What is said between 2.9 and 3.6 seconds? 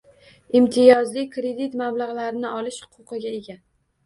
huquqiga ega.